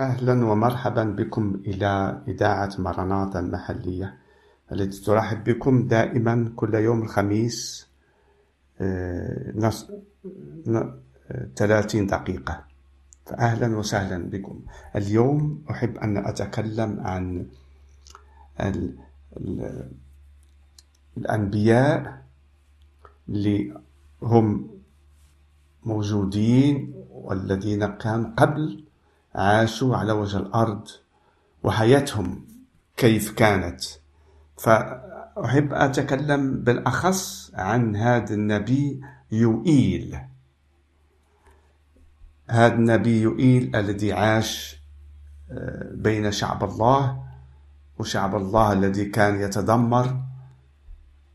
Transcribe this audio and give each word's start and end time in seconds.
أهلا 0.00 0.44
ومرحبا 0.44 1.04
بكم 1.04 1.62
إلى 1.66 2.22
إذاعة 2.28 2.70
مرناطة 2.78 3.40
المحلية. 3.40 4.18
التي 4.72 5.04
ترحب 5.04 5.44
بكم 5.44 5.88
دائما 5.88 6.52
كل 6.56 6.74
يوم 6.74 7.02
الخميس 7.02 7.86
آه، 8.80 9.52
نص... 9.54 9.90
ن... 10.66 10.92
30 11.56 12.06
دقيقة. 12.06 12.64
فأهلا 13.26 13.76
وسهلا 13.76 14.30
بكم. 14.30 14.60
اليوم 14.96 15.64
أحب 15.70 15.96
أن 15.96 16.16
أتكلم 16.16 17.00
عن 17.00 17.46
ال... 18.60 18.94
ال... 19.36 19.88
الأنبياء 21.16 22.22
اللي 23.28 23.80
هم 24.22 24.70
موجودين 25.84 26.94
والذين 27.10 27.86
كانوا 27.86 28.30
قبل 28.36 28.85
عاشوا 29.36 29.96
على 29.96 30.12
وجه 30.12 30.36
الأرض 30.36 30.88
وحياتهم 31.62 32.46
كيف 32.96 33.32
كانت. 33.32 33.84
فأحب 34.58 35.72
أتكلم 35.72 36.64
بالأخص 36.64 37.50
عن 37.54 37.96
هذا 37.96 38.34
النبي 38.34 39.00
يوئيل 39.32 40.18
هذا 42.50 42.74
النبي 42.74 43.20
يوئيل 43.20 43.76
الذي 43.76 44.12
عاش 44.12 44.76
آه، 45.50 45.90
بين 45.94 46.32
شعب 46.32 46.64
الله 46.64 47.22
وشعب 47.98 48.36
الله 48.36 48.72
الذي 48.72 49.04
كان 49.04 49.40
يتذمر 49.40 50.20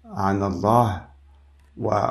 عن 0.06 0.44
الله 0.44 1.08
و 1.78 2.08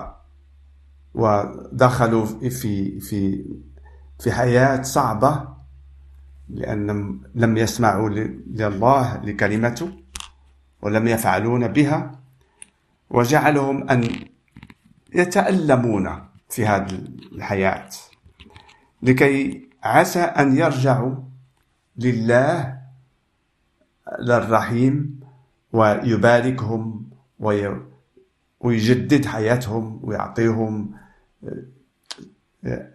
ودخلوا 1.15 2.27
في 2.27 3.01
في 3.01 3.45
في 4.19 4.33
حياة 4.33 4.83
صعبة 4.83 5.49
لأنهم 6.55 7.23
لم 7.35 7.57
يسمعوا 7.57 8.09
لله 8.09 9.17
لكلمته 9.25 9.91
ولم 10.83 11.09
يفعلون 11.09 11.69
بها 11.69 12.13
وجعلهم 13.11 13.91
أن 13.91 14.09
يتألمون 15.15 16.29
في 16.49 16.67
هذه 16.67 17.05
الحياة. 17.33 17.91
لكي 19.03 19.69
عسى 19.83 20.21
أن 20.21 20.57
يرجعوا 20.57 21.15
لله 21.97 22.81
للرحيم 24.21 25.21
ويباركهم 25.73 27.11
ويجدد 28.61 29.27
حياتهم 29.27 30.01
ويعطيهم 30.03 30.95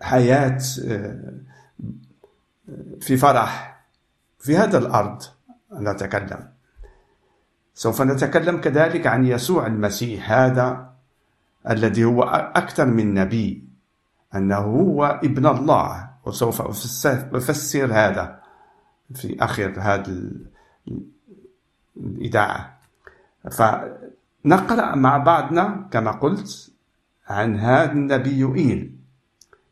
حياة 0.02 0.58
في 3.02 3.18
فرح 3.18 3.82
في 4.40 4.58
هذا 4.58 4.78
الأرض 4.78 5.22
نتكلم. 5.74 6.50
سوف 7.74 8.02
نتكلم 8.02 8.62
كذلك 8.62 9.08
عن 9.08 9.26
يسوع 9.26 9.68
المسيح 9.68 10.32
هذا 10.32 10.94
الذي 11.70 12.04
هو 12.04 12.24
أكثر 12.56 12.86
من 12.86 13.14
نبي 13.14 13.64
أنه 14.36 14.56
هو 14.56 15.06
ابن 15.24 15.46
الله 15.46 16.10
وسوف 16.26 16.62
أفسر 17.36 17.94
هذا 17.94 18.40
في 19.14 19.38
آخر 19.44 19.74
هذه 19.78 20.32
الإذاعة. 21.98 22.78
فنقرأ 23.52 24.96
مع 24.96 25.18
بعضنا 25.18 25.88
كما 25.92 26.12
قلت 26.12 26.72
عن 27.28 27.60
هذا 27.60 27.92
النبي 27.92 28.38
يوئيل 28.38 28.96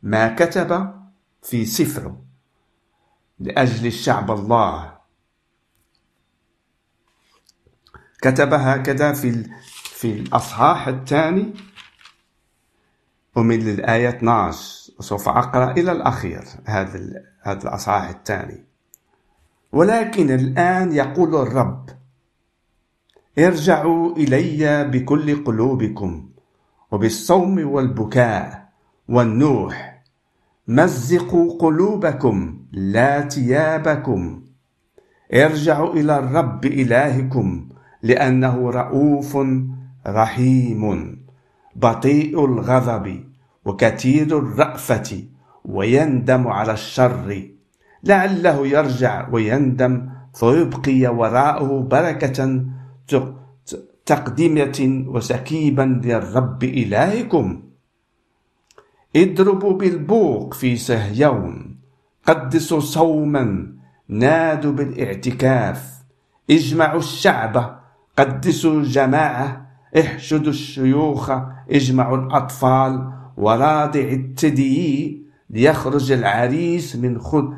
ما 0.03 0.35
كتب 0.35 0.94
في 1.41 1.66
سفره. 1.66 2.23
لأجل 3.39 3.88
الشعب 3.88 4.31
الله. 4.31 4.94
كتب 8.22 8.53
هكذا 8.53 9.14
في 9.14 9.50
في 9.73 10.12
الأصحاح 10.12 10.88
الثاني. 10.88 11.53
ومن 13.35 13.69
الآية 13.69 14.09
12 14.09 14.94
وسوف 15.00 15.30
أقرأ 15.30 15.72
إلى 15.72 15.91
الأخير 15.91 16.44
هذا 16.66 17.24
هذا 17.41 17.63
الأصحاح 17.63 18.09
الثاني. 18.09 18.66
ولكن 19.72 20.31
الآن 20.31 20.91
يقول 20.91 21.36
الرب 21.36 21.90
ارجعوا 23.40 24.16
إلي 24.16 24.84
بكل 24.84 25.44
قلوبكم 25.44 26.30
وبالصوم 26.91 27.68
والبكاء 27.68 28.69
والنوح. 29.09 30.03
مزقوا 30.68 31.59
قلوبكم 31.59 32.62
لا 32.73 33.29
ثيابكم. 33.29 34.41
ارجعوا 35.34 35.94
إلى 35.94 36.19
الرب 36.19 36.66
إلهكم 36.66 37.69
لأنه 38.03 38.69
رؤوف 38.69 39.38
رحيم 40.07 40.83
بطيء 41.75 42.45
الغضب 42.45 43.23
وكثير 43.66 44.38
الرأفة 44.38 45.23
ويندم 45.66 46.47
على 46.47 46.73
الشر. 46.73 47.47
لعله 48.03 48.67
يرجع 48.67 49.29
ويندم 49.31 50.09
فيبقي 50.33 51.07
وراءه 51.07 51.79
بركة 51.79 52.66
تقدمة 54.06 55.06
وسكيبا 55.07 56.01
للرب 56.03 56.63
إلهكم. 56.63 57.63
اضربوا 59.16 59.73
بالبوق 59.73 60.53
في 60.53 60.78
سهيون. 60.78 61.72
قدسوا 62.28 62.79
صوما 62.79 63.73
نادوا 64.07 64.72
بالاعتكاف. 64.72 65.94
اجمعوا 66.50 67.00
الشعب 67.00 67.79
قدسوا 68.17 68.79
الجماعة 68.79 69.69
احشدوا 70.00 70.51
الشيوخ 70.51 71.31
اجمعوا 71.72 72.17
الأطفال. 72.17 73.13
وراضع 73.38 74.00
الثدي 74.00 75.23
ليخرج 75.50 76.12
العريس 76.12 76.95
من 76.95 77.19
خد 77.19 77.53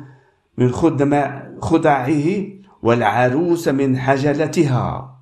من 0.58 0.72
خدم 0.72 1.40
خدعه 1.60 2.46
والعروس 2.82 3.68
من 3.68 3.98
حجلتها. 3.98 5.16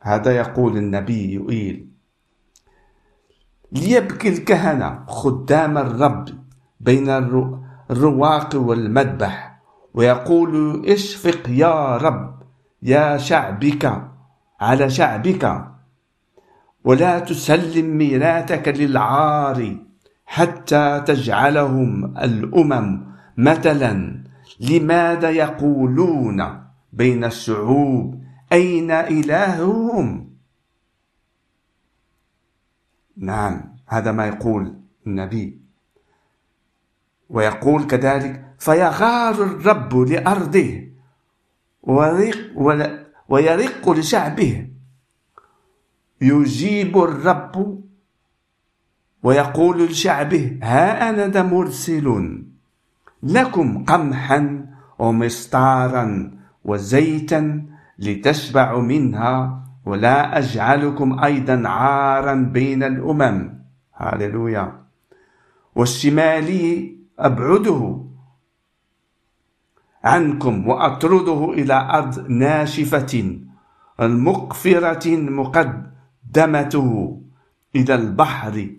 هذا 0.00 0.36
يقول 0.36 0.76
النبي 0.76 1.32
يؤيل 1.32 1.88
ليبكي 3.72 4.28
الكهنة 4.28 5.04
خدام 5.06 5.78
الرب 5.78 6.28
بين 6.80 7.08
الرواق 7.90 8.56
والمذبح 8.56 9.60
ويقول 9.94 10.82
اشفق 10.86 11.48
يا 11.48 11.96
رب 11.96 12.42
يا 12.82 13.16
شعبك 13.16 14.10
على 14.60 14.90
شعبك 14.90 15.64
ولا 16.84 17.18
تسلم 17.18 17.98
ميراثك 17.98 18.68
للعار 18.68 19.76
حتى 20.26 21.02
تجعلهم 21.06 22.16
الأمم 22.16 23.06
مثلا 23.36 24.24
لماذا 24.60 25.30
يقولون 25.30 26.64
بين 26.92 27.24
الشعوب 27.24 28.22
أين 28.52 28.90
إلههم؟ 28.90 30.30
نعم 33.16 33.76
هذا 33.86 34.12
ما 34.12 34.26
يقول 34.26 34.80
النبي. 35.06 35.67
ويقول 37.30 37.86
كذلك 37.86 38.44
فيغار 38.58 39.34
الرب 39.34 39.96
لأرضه 39.96 40.88
ويرق 43.28 43.90
لشعبه. 43.90 44.68
يجيب 46.20 46.98
الرب 46.98 47.82
ويقول 49.22 49.86
لشعبه 49.86 50.58
ها 50.62 51.10
أنا 51.10 51.42
مرسل 51.42 52.38
لكم 53.22 53.84
قمحا 53.84 54.66
ومسطارا 54.98 56.30
وزيتا 56.64 57.66
لتشبعوا 57.98 58.82
منها 58.82 59.64
ولا 59.86 60.38
أجعلكم 60.38 61.24
أيضا 61.24 61.68
عارا 61.68 62.34
بين 62.34 62.82
الأمم. 62.82 63.58
هاللويا. 63.96 64.82
والشمالي 65.74 66.98
أبعده 67.18 68.04
عنكم 70.04 70.68
وأطرده 70.68 71.52
إلى 71.52 71.74
أرض 71.74 72.30
ناشفة 72.30 73.38
المقفرة 74.00 75.16
مقدمته 75.16 77.20
إلى 77.76 77.94
البحر 77.94 78.70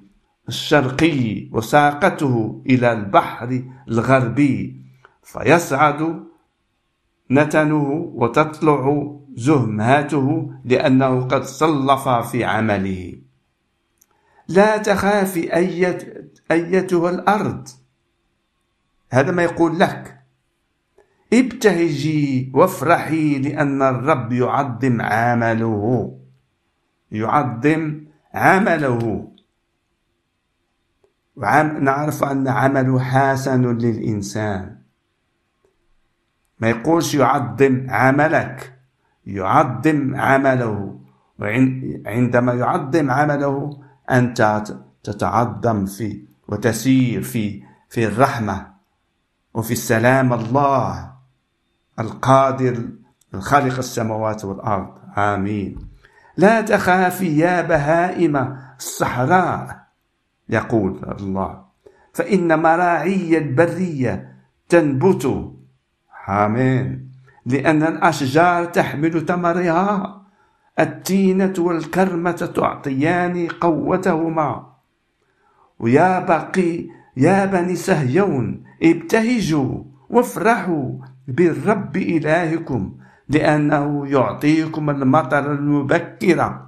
الشرقي 0.47 1.49
وساقته 1.51 2.63
إلى 2.65 2.91
البحر 2.91 3.63
الغربي 3.87 4.81
فيصعد 5.23 6.23
نتنه 7.31 8.11
وتطلع 8.15 9.15
زهماته 9.35 10.51
لأنه 10.65 11.21
قد 11.21 11.43
صلف 11.43 12.09
في 12.09 12.43
عمله. 12.43 13.13
لا 14.47 14.77
تخافي 14.77 15.55
أيت 15.55 16.31
أيتها 16.51 17.09
الأرض. 17.09 17.67
هذا 19.11 19.31
ما 19.31 19.43
يقول 19.43 19.79
لك. 19.79 20.19
ابتهجي 21.33 22.51
وافرحي 22.53 23.39
لأن 23.39 23.81
الرب 23.81 24.33
يعظم 24.33 25.01
عمله. 25.01 26.15
يعظم 27.11 28.01
عمله. 28.33 29.27
نعرف 31.81 32.23
أن 32.23 32.47
عمله 32.47 32.99
حسن 32.99 33.77
للإنسان. 33.77 34.75
ما 36.59 36.69
يقولش 36.69 37.15
يعظم 37.15 37.85
عملك. 37.89 38.79
يعظم 39.25 40.15
عمله. 40.15 40.99
وعندما 41.39 42.53
يعظم 42.53 43.11
عمله 43.11 43.79
أنت 44.11 44.63
تتعظم 45.03 45.85
في 45.85 46.23
وتسير 46.47 47.21
في 47.21 47.63
في 47.89 48.05
الرحمة. 48.05 48.68
وفي 49.53 49.71
السلام 49.71 50.33
الله 50.33 51.11
القادر 51.99 52.85
الخالق 53.33 53.77
السماوات 53.77 54.45
والأرض. 54.45 54.89
آمين. 55.17 55.89
لا 56.37 56.61
تخافي 56.61 57.37
يا 57.37 57.61
بهائم 57.61 58.57
الصحراء 58.77 59.85
يقول 60.49 60.99
الله. 61.19 61.63
فإن 62.13 62.59
مراعي 62.59 63.37
البرية 63.37 64.35
تنبت. 64.69 65.53
آمين. 66.29 67.11
لأن 67.45 67.83
الأشجار 67.83 68.65
تحمل 68.65 69.25
ثمرها. 69.25 70.21
التينة 70.79 71.53
والكرمة 71.57 72.31
تعطيان 72.31 73.47
قوتهما. 73.47 74.73
ويا 75.79 76.19
بقي 76.19 76.98
يا 77.19 77.45
بني 77.45 77.75
سهيون 77.75 78.63
ابتهجوا 78.83 79.83
وافرحوا 80.09 80.91
بالرب 81.27 81.97
إلهكم 81.97 82.93
لأنه 83.29 84.07
يعطيكم 84.07 84.89
المطر 84.89 85.51
المبكر 85.51 86.61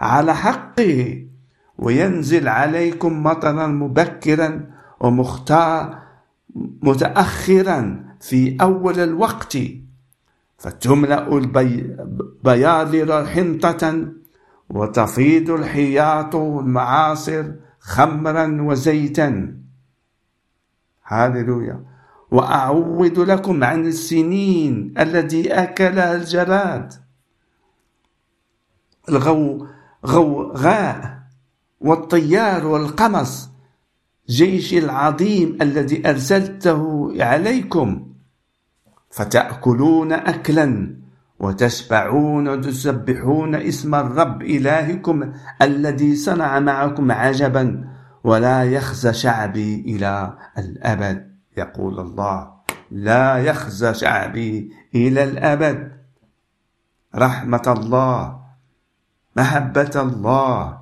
على 0.00 0.34
حقه 0.34 1.22
وينزل 1.78 2.48
عليكم 2.48 3.22
مطرا 3.22 3.66
مبكرا 3.66 4.60
ومختار 5.00 5.98
متأخرا 6.82 8.04
في 8.20 8.56
أول 8.60 9.00
الوقت. 9.00 9.58
فتملأ 10.58 11.36
البياضر 11.38 13.26
حنطة 13.26 14.06
وتفيض 14.70 15.50
الحياط 15.50 16.36
المعاصر 16.36 17.44
خمرا 17.80 18.62
وزيتا. 18.62 19.56
هاللويا. 21.06 21.80
وأعوض 22.30 23.18
لكم 23.18 23.64
عن 23.64 23.86
السنين 23.86 24.94
التي 24.98 25.52
أكلها 25.52 26.14
الجراد 26.16 26.92
الغو 29.08 29.66
غوغاء 30.06 31.18
والطيار 31.80 32.66
والقمص 32.66 33.50
جيش 34.28 34.74
العظيم 34.74 35.58
الذي 35.62 36.08
أرسلته 36.08 37.12
عليكم. 37.24 38.06
فتأكلون 39.10 40.12
أكلا 40.12 40.96
وتشبعون 41.38 42.48
وتسبحون 42.48 43.54
اسم 43.54 43.94
الرب 43.94 44.42
إلهكم 44.42 45.32
الذي 45.62 46.16
صنع 46.16 46.60
معكم 46.60 47.12
عجبا. 47.12 47.95
ولا 48.26 48.64
يخزى 48.64 49.12
شعبي 49.12 49.80
إلى 49.80 50.38
الأبد. 50.58 51.36
يقول 51.56 52.00
الله 52.00 52.52
لا 52.90 53.38
يخزى 53.38 53.94
شعبي 53.94 54.72
إلى 54.94 55.24
الأبد. 55.24 55.92
رحمة 57.14 57.62
الله 57.66 58.40
محبة 59.36 59.90
الله. 59.96 60.80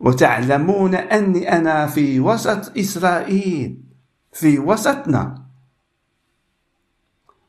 وتعلمون 0.00 0.94
أني 0.94 1.52
أنا 1.52 1.86
في 1.86 2.20
وسط 2.20 2.78
إسرائيل 2.78 3.82
في 4.32 4.58
وسطنا. 4.58 5.42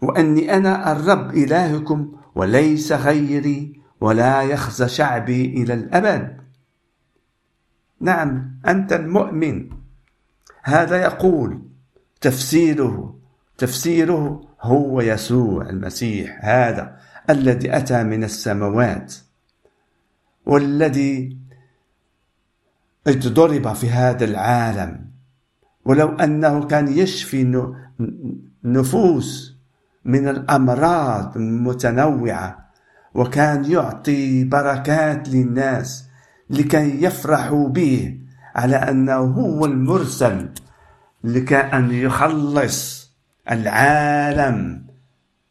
وأني 0.01 0.57
أنا 0.57 0.91
الرب 0.91 1.29
إلهكم 1.29 2.11
وليس 2.35 2.91
غيري 2.91 3.81
ولا 4.01 4.41
يخزى 4.41 4.87
شعبي 4.87 5.45
إلى 5.45 5.73
الأبد. 5.73 6.48
نعم 8.01 8.59
أنت 8.67 8.93
المؤمن. 8.93 9.69
هذا 10.63 10.97
يقول 10.97 11.61
تفسيره 12.21 13.15
تفسيره 13.57 14.41
هو 14.61 15.01
يسوع 15.01 15.69
المسيح 15.69 16.39
هذا 16.41 16.97
الذي 17.29 17.77
أتى 17.77 18.03
من 18.03 18.23
السماوات 18.23 19.15
والذي 20.45 21.37
ضرب 23.07 23.73
في 23.73 23.89
هذا 23.89 24.25
العالم. 24.25 25.09
ولو 25.85 26.09
أنه 26.09 26.67
كان 26.67 26.87
يشفي 26.87 27.71
نفوس 28.63 29.55
من 30.05 30.27
الأمراض 30.27 31.37
المتنوعة 31.37 32.69
وكان 33.13 33.71
يعطي 33.71 34.43
بركات 34.43 35.29
للناس 35.29 36.08
لكي 36.49 37.03
يفرحوا 37.03 37.69
به 37.69 38.19
على 38.55 38.75
أنه 38.75 39.17
هو 39.17 39.65
المرسل 39.65 40.49
لكي 41.23 41.57
أن 41.57 41.91
يخلص 41.91 43.09
العالم. 43.51 44.85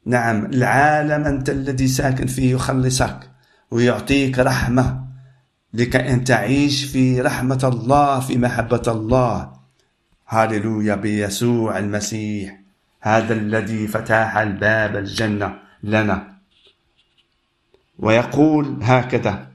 نعم 0.06 0.44
العالم 0.46 1.24
أنت 1.24 1.50
الذي 1.50 1.88
ساكن 1.88 2.26
فيه 2.26 2.54
يخلصك 2.54 3.30
ويعطيك 3.70 4.38
رحمة 4.38 5.04
لكي 5.74 6.12
أن 6.12 6.24
تعيش 6.24 6.84
في 6.84 7.20
رحمة 7.20 7.60
الله 7.64 8.20
في 8.20 8.38
محبة 8.38 8.82
الله. 8.86 9.52
هاللويا 10.28 10.94
بيسوع 10.94 11.78
المسيح 11.78 12.60
هذا 13.00 13.34
الذي 13.34 13.88
فتح 13.88 14.36
الباب 14.36 14.96
الجنة 14.96 15.54
لنا. 15.82 16.38
ويقول 17.98 18.78
هكذا 18.82 19.48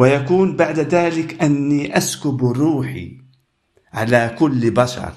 ويكون 0.00 0.56
بعد 0.56 0.78
ذلك 0.78 1.42
أني 1.42 1.96
أسكب 1.96 2.44
روحي 2.44 3.18
على 3.92 4.36
كل 4.38 4.70
بشر 4.70 5.12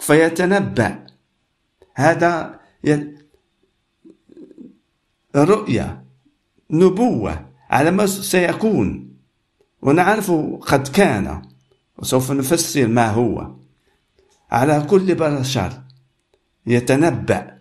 فيتنبأ. 0.00 1.06
هذا 1.94 2.60
رؤية 5.36 6.04
نبوة 6.70 7.46
على 7.70 7.90
ما 7.90 8.06
سيكون. 8.06 9.14
ونعرف 9.82 10.30
قد 10.60 10.88
كان 10.88 11.42
وسوف 11.98 12.32
نفسر 12.32 12.86
ما 12.86 13.10
هو. 13.10 13.54
على 14.50 14.86
كل 14.90 15.14
بشر 15.14 15.72
يتنبأ. 16.66 17.58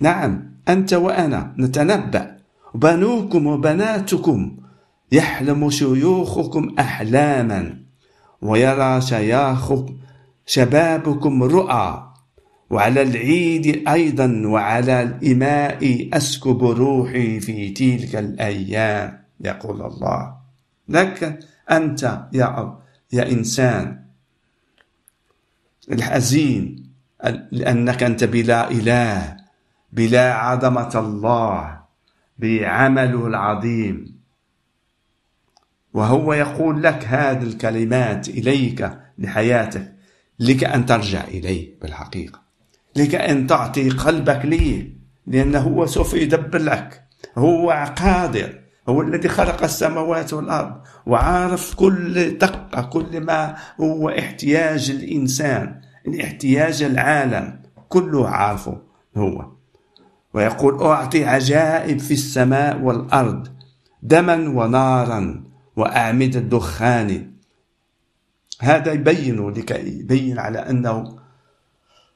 نعم 0.00 0.52
أنت 0.68 0.92
وأنا 0.92 1.54
نتنبأ. 1.58 2.36
بنوكم 2.74 3.46
وبناتكم 3.46 4.65
يحلم 5.12 5.70
شيوخكم 5.70 6.74
أحلاما 6.78 7.78
ويرى 8.42 9.00
شياخكم 9.00 9.96
شبابكم 10.46 11.42
رؤى. 11.42 12.02
وعلى 12.70 13.02
العيد 13.02 13.88
أيضا 13.88 14.42
وعلى 14.46 15.02
الإماء 15.02 16.08
أسكب 16.12 16.64
روحي 16.64 17.40
في 17.40 17.70
تلك 17.70 18.16
الأيام 18.16 19.22
يقول 19.40 19.82
الله. 19.82 20.34
لك 20.88 21.38
أنت 21.70 22.20
يا, 22.32 22.78
يا 23.12 23.30
إنسان. 23.30 24.02
الحزين 25.92 26.86
لأنك 27.52 28.02
أنت 28.02 28.24
بلا 28.24 28.70
إله 28.70 29.36
بلا 29.92 30.34
عظمة 30.34 30.92
الله 30.94 31.80
بعمله 32.38 33.26
العظيم. 33.26 34.15
وهو 35.96 36.32
يقول 36.32 36.82
لك 36.82 37.04
هذه 37.04 37.42
الكلمات 37.42 38.28
إليك 38.28 38.90
لحياتك 39.18 39.92
لك 40.40 40.64
أن 40.64 40.86
ترجع 40.86 41.24
إليه 41.24 41.78
بالحقيقة 41.82 42.40
لك 42.96 43.14
أن 43.14 43.46
تعطي 43.46 43.90
قلبك 43.90 44.44
ليه 44.44 44.96
لأنه 45.26 45.58
هو 45.58 45.86
سوف 45.86 46.14
يدبر 46.14 46.58
لك 46.58 47.02
هو 47.38 47.92
قادر 47.96 48.60
هو 48.88 49.02
الذي 49.02 49.28
خلق 49.28 49.62
السماوات 49.62 50.32
والأرض 50.32 50.80
وعارف 51.06 51.74
كل 51.74 52.38
دقة 52.38 52.82
كل 52.82 53.20
ما 53.20 53.56
هو 53.80 54.08
احتياج 54.08 54.90
الإنسان 54.90 55.80
احتياج 56.20 56.82
العالم 56.82 57.62
كله 57.88 58.28
عارفه 58.28 58.78
هو. 59.16 59.46
ويقول 60.34 60.82
أعطي 60.82 61.24
عجائب 61.24 61.98
في 61.98 62.14
السماء 62.14 62.80
والأرض 62.80 63.48
دما 64.02 64.34
ونارا 64.34 65.46
وأعمدة 65.76 66.40
دخان 66.40 67.32
هذا 68.60 68.92
يبين 68.92 69.50
لكي 69.50 69.88
يبين 69.98 70.38
على 70.38 70.58
أنه 70.58 71.18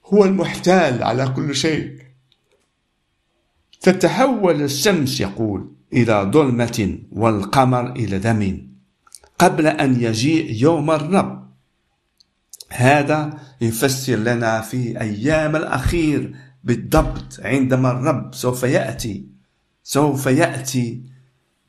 هو 0.06 0.24
المحتال 0.24 1.02
على 1.02 1.28
كل 1.28 1.54
شيء. 1.54 1.98
تتحول 3.80 4.62
الشمس 4.62 5.20
يقول 5.20 5.72
إلى 5.92 6.30
ظلمة 6.34 6.98
والقمر 7.12 7.92
إلى 7.92 8.18
دم 8.18 8.66
قبل 9.38 9.66
أن 9.66 10.00
يجيء 10.02 10.62
يوم 10.62 10.90
الرب. 10.90 11.50
هذا 12.70 13.38
يفسر 13.60 14.16
لنا 14.16 14.60
في 14.60 15.00
أيام 15.00 15.56
الأخير 15.56 16.34
بالضبط 16.64 17.40
عندما 17.44 17.90
الرب 17.90 18.34
سوف 18.34 18.62
يأتي 18.62 19.26
سوف 19.82 20.26
يأتي 20.26 21.02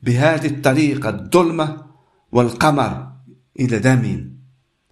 بهذه 0.02 0.46
الطريقة 0.46 1.08
الظلمة 1.08 1.86
والقمر 2.32 3.12
إلى 3.60 3.78
دم. 3.78 4.32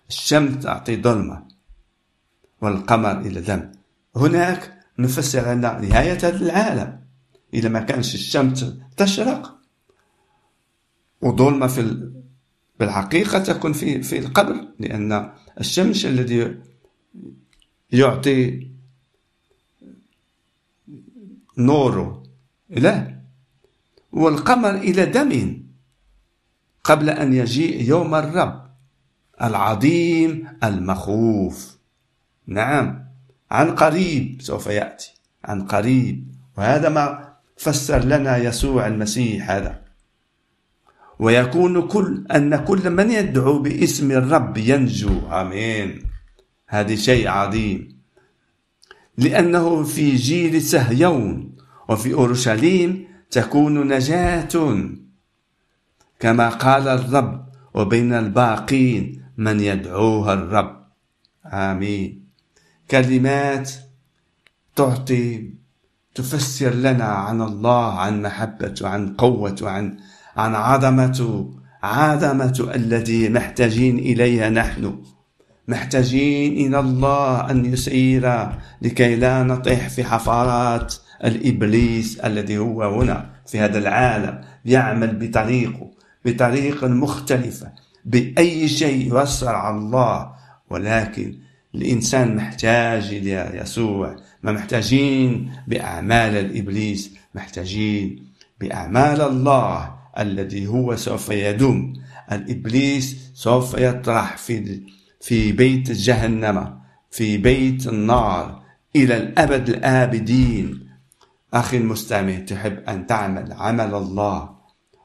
الشمس 0.08 0.62
تعطي 0.62 1.02
ظلمة 1.02 1.48
والقمر 2.60 3.20
إلى 3.20 3.40
دم. 3.40 3.72
هناك 4.16 4.74
نفسر 4.98 5.52
أن 5.52 5.60
نهاية 5.60 6.12
هذا 6.12 6.36
العالم. 6.36 7.00
إذا 7.54 7.68
ما 7.68 7.80
كانش 7.80 8.14
الشمس 8.14 8.74
تشرق 8.96 9.56
وظلمة 11.22 11.66
في 11.66 12.10
بالحقيقة 12.80 13.38
تكون 13.38 13.72
في 13.72 14.02
في 14.02 14.18
القبر 14.18 14.68
لأن 14.78 15.32
الشمس 15.60 16.04
الذي 16.04 16.58
يعطي 17.92 18.68
نوره 21.58 22.22
لا 22.70 23.19
والقمر 24.12 24.74
إلى 24.74 25.06
دم. 25.06 25.62
قبل 26.84 27.10
أن 27.10 27.34
يجيء 27.34 27.82
يوم 27.88 28.14
الرب 28.14 28.70
العظيم 29.42 30.48
المخوف. 30.64 31.76
نعم 32.46 33.04
عن 33.50 33.70
قريب 33.74 34.42
سوف 34.42 34.66
يأتي 34.66 35.14
عن 35.44 35.66
قريب. 35.66 36.34
وهذا 36.58 36.88
ما 36.88 37.34
فسر 37.56 38.04
لنا 38.04 38.36
يسوع 38.36 38.86
المسيح 38.86 39.50
هذا. 39.50 39.80
ويكون 41.18 41.88
كل 41.88 42.26
أن 42.34 42.56
كل 42.64 42.90
من 42.90 43.10
يدعو 43.10 43.58
باسم 43.58 44.10
الرب 44.10 44.56
ينجو. 44.56 45.28
آمين. 45.30 46.02
هذا 46.66 46.94
شيء 46.94 47.28
عظيم. 47.28 48.00
لأنه 49.18 49.84
في 49.84 50.16
جيل 50.16 50.62
سهيون 50.62 51.56
وفي 51.88 52.14
أورشليم 52.14 53.09
تكون 53.30 53.88
نجاة. 53.88 54.48
كما 56.20 56.48
قال 56.48 56.88
الرب 56.88 57.46
وبين 57.74 58.12
الباقين 58.12 59.22
من 59.36 59.60
يدعوها 59.60 60.32
الرب. 60.32 60.86
آمين. 61.46 62.26
كلمات 62.90 63.70
تعطي 64.76 65.50
تفسر 66.14 66.74
لنا 66.74 67.04
عن 67.04 67.42
الله 67.42 67.98
عن 67.98 68.22
محبته 68.22 68.88
عن 68.88 69.16
قوته 69.16 69.70
عن 69.70 69.96
عن 70.36 70.54
عظمته 70.54 71.54
عظمة 71.82 72.70
الذي 72.74 73.28
محتاجين 73.28 73.98
إليها 73.98 74.50
نحن. 74.50 75.02
محتاجين 75.68 76.52
إلى 76.66 76.80
الله 76.80 77.50
أن 77.50 77.64
يسير 77.64 78.52
لكي 78.82 79.16
لا 79.16 79.42
نطيح 79.42 79.88
في 79.88 80.04
حفارات 80.04 80.94
الإبليس 81.24 82.18
الذي 82.18 82.58
هو 82.58 83.00
هنا 83.00 83.30
في 83.46 83.58
هذا 83.58 83.78
العالم 83.78 84.40
يعمل 84.64 85.16
بطريقه 85.16 85.90
بطريقة 86.24 86.88
مختلفة. 86.88 87.72
بأي 88.04 88.68
شيء 88.68 89.06
يؤثر 89.06 89.54
على 89.54 89.76
الله. 89.76 90.32
ولكن 90.70 91.38
الإنسان 91.74 92.36
محتاج 92.36 93.04
إلى 93.04 93.50
يسوع. 93.54 94.16
ما 94.42 94.52
محتاجين 94.52 95.52
بأعمال 95.66 96.36
الإبليس 96.36 97.10
محتاجين 97.34 98.26
بأعمال 98.60 99.20
الله 99.20 99.94
الذي 100.18 100.66
هو 100.66 100.96
سوف 100.96 101.28
يدوم. 101.30 101.92
الإبليس 102.32 103.16
سوف 103.34 103.74
يطرح 103.78 104.36
في 104.36 104.80
في 105.20 105.52
بيت 105.52 105.90
جهنم 105.90 106.78
في 107.10 107.36
بيت 107.36 107.86
النار 107.86 108.62
إلى 108.96 109.16
الأبد 109.16 109.68
الآبدين. 109.68 110.89
أخي 111.54 111.76
المستمع 111.76 112.38
تحب 112.38 112.78
أن 112.88 113.06
تعمل 113.06 113.52
عمل 113.52 113.94
الله 113.94 114.50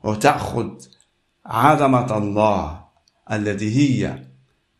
وتأخذ 0.04 0.72
عظمة 1.46 2.18
الله 2.18 2.86
الذي 3.32 3.75
هي 3.78 4.24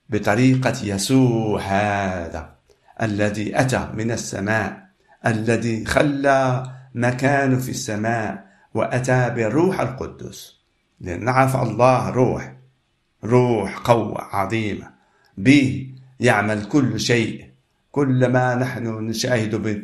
بطريقة 0.10 0.74
يسوع 0.84 1.62
هذا 1.62 2.56
الذي 3.02 3.60
أتى 3.60 3.90
من 3.94 4.12
السماء 4.12 4.86
الذي 5.26 5.86
خلى 5.86 6.64
مكانه 6.96 7.60
في 7.60 7.70
السماء 7.70 8.46
وأتى 8.74 9.30
بالروح 9.30 9.80
القدس 9.80 10.56
لأن 11.02 11.26
نعرف 11.26 11.56
الله 11.56 12.10
روح 12.10 12.56
روح 13.24 13.78
قوة 13.78 14.22
عظيمة. 14.22 14.92
به 15.38 15.94
يعمل 16.20 16.66
كل 16.66 17.00
شيء 17.00 17.50
كل 17.92 18.28
ما 18.28 18.56
نحن 18.56 18.88
نشاهد 18.88 19.84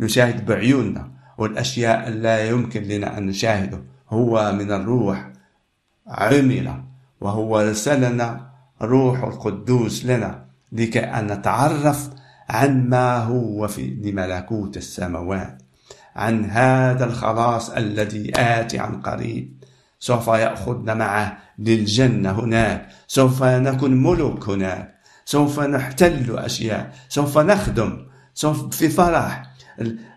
نشاهد 0.00 0.46
بعيوننا. 0.46 1.10
والأشياء 1.42 2.10
لا 2.10 2.48
يمكن 2.48 2.82
لنا 2.82 3.18
أن 3.18 3.26
نشاهده. 3.26 3.82
هو 4.10 4.52
من 4.52 4.72
الروح 4.72 5.32
عمل 6.06 6.82
وهو 7.20 7.60
رسلنا 7.60 8.50
روح 8.82 9.24
القدوس 9.24 10.04
لنا 10.04 10.44
لكي 10.72 11.00
أن 11.00 11.26
نتعرف 11.26 12.10
عن 12.48 12.88
ما 12.88 13.18
هو 13.18 13.68
في 13.68 13.86
لملكوت 13.86 14.76
السماوات 14.76 15.62
عن 16.16 16.44
هذا 16.44 17.04
الخلاص 17.04 17.70
الذي 17.70 18.32
آتي 18.36 18.78
عن 18.78 19.02
قريب. 19.02 19.64
سوف 19.98 20.28
يأخذنا 20.28 20.94
معه 20.94 21.38
للجنة 21.58 22.30
هناك 22.30 22.88
سوف 23.06 23.42
نكون 23.42 24.02
ملوك 24.02 24.48
هناك 24.48 24.94
سوف 25.24 25.60
نحتل 25.60 26.38
أشياء 26.38 26.92
سوف 27.08 27.38
نخدم 27.38 28.06
سوف 28.34 28.76
في 28.76 28.88
فرح 28.88 29.51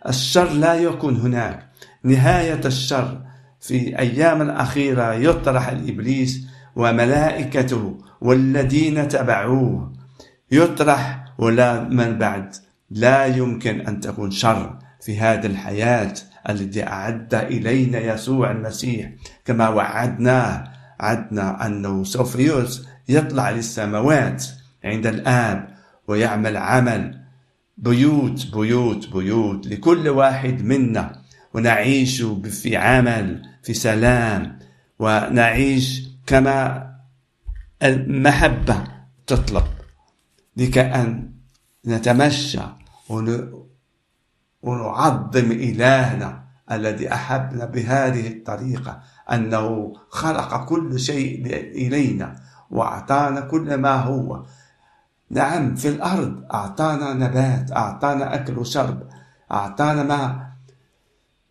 الشر 0.07 0.49
لا 0.49 0.73
يكون 0.73 1.15
هناك. 1.15 1.69
نهاية 2.03 2.61
الشر 2.65 3.21
في 3.61 3.99
أيام 3.99 4.41
الأخيرة 4.41 5.13
يطرح 5.13 5.69
الإبليس 5.69 6.47
وملائكته 6.75 7.97
والذين 8.21 9.07
تبعوه. 9.07 9.93
يطرح 10.51 11.25
ولا 11.37 11.83
من 11.83 12.17
بعد. 12.17 12.55
لا 12.89 13.25
يمكن 13.25 13.81
أن 13.81 13.99
تكون 13.99 14.31
شر 14.31 14.79
في 15.01 15.19
هذه 15.19 15.45
الحياة 15.45 16.13
التي 16.49 16.87
أعد 16.87 17.35
إلينا 17.35 17.99
يسوع 17.99 18.51
المسيح. 18.51 19.11
كما 19.45 19.69
وعدناه 19.69 20.63
عدنا 20.99 21.65
أنه 21.65 22.03
سوف 22.03 22.37
يطلع 23.09 23.49
للسماوات 23.49 24.45
عند 24.83 25.07
الآب 25.07 25.67
ويعمل 26.07 26.57
عمل 26.57 27.24
بيوت 27.77 28.47
بيوت 28.55 29.09
بيوت 29.09 29.67
لكل 29.67 30.09
واحد 30.09 30.61
منا 30.61 31.21
ونعيش 31.53 32.21
في 32.43 32.77
عمل 32.77 33.41
في 33.63 33.73
سلام 33.73 34.59
ونعيش 34.99 36.09
كما 36.27 36.89
المحبة 37.83 38.83
تطلب 39.27 39.63
لكأن 40.57 41.31
نتمشى 41.87 42.61
ونعظم 44.63 45.51
إلهنا 45.51 46.43
الذي 46.71 47.13
أحبنا 47.13 47.65
بهذه 47.65 48.27
الطريقة 48.27 49.01
أنه 49.31 49.93
خلق 50.09 50.65
كل 50.65 50.99
شيء 50.99 51.45
إلينا 51.55 52.35
وأعطانا 52.71 53.41
كل 53.41 53.75
ما 53.77 53.95
هو 53.95 54.45
نعم 55.29 55.75
في 55.75 55.87
الأرض. 55.89 56.43
أعطانا 56.53 57.13
نبات 57.13 57.71
أعطانا 57.71 58.35
أكل 58.35 58.57
وشرب 58.57 59.03
أعطانا 59.51 60.03
ما 60.03 60.51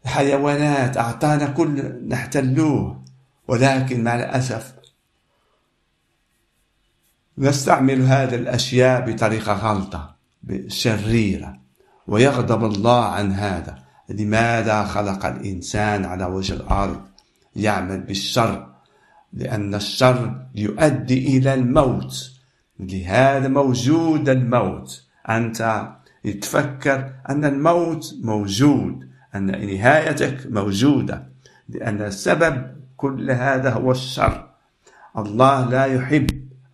حيوانات 0.05 0.97
أعطانا 0.97 1.47
كل 1.47 2.03
نحتلوه. 2.09 3.05
ولكن 3.49 4.05
مع 4.05 4.15
الأسف 4.15 4.75
نستعمل 7.39 8.03
هذه 8.03 8.35
الأشياء 8.35 9.11
بطريقة 9.11 9.53
غلطة 9.53 10.17
شريرة 10.69 11.61
ويغضب 12.07 12.65
الله 12.65 13.05
عن 13.05 13.33
هذا. 13.33 13.79
لماذا 14.09 14.85
خلق 14.85 15.27
الإنسان 15.27 16.05
على 16.05 16.25
وجه 16.25 16.53
الأرض 16.55 17.01
يعمل 17.57 18.01
بالشر؟ 18.01 18.75
لأن 19.33 19.75
الشر 19.75 20.47
يؤدي 20.55 21.39
إلى 21.39 21.55
الموت. 21.55 22.34
لهذا 22.81 23.49
موجود 23.49 24.29
الموت. 24.29 25.05
أنت 25.29 25.89
تفكر 26.43 27.13
أن 27.29 27.45
الموت 27.45 28.15
موجود 28.23 29.09
أن 29.35 29.47
نهايتك 29.47 30.47
موجودة 30.51 31.27
لأن 31.69 32.03
السبب 32.03 32.67
كل 32.97 33.31
هذا 33.31 33.71
هو 33.71 33.91
الشر. 33.91 34.49
الله 35.19 35.71
لا 35.71 35.85
يحب 35.85 36.31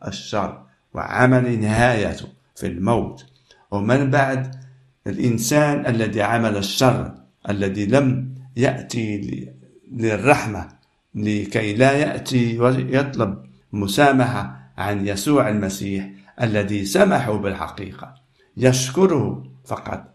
الشر 0.07 0.63
وعمل 0.95 1.61
نهايته 1.61 2.29
في 2.57 2.67
الموت. 2.67 3.27
ومن 3.71 4.11
بعد؟ 4.11 4.61
الإنسان 5.07 5.87
الذي 5.87 6.23
عمل 6.23 6.57
الشر 6.57 7.15
الذي 7.49 7.87
لم 7.87 8.35
يأتي 8.57 9.49
للرحمة 9.93 10.69
لكي 11.15 11.75
لا 11.75 11.93
يأتي 11.93 12.59
ويطلب 12.59 13.43
مسامحة. 13.73 14.61
عن 14.81 15.07
يسوع 15.07 15.49
المسيح 15.49 16.11
الذي 16.43 16.85
سمحوا 16.85 17.39
بالحقيقة. 17.39 18.15
يشكره 18.57 19.45
فقط. 19.65 20.15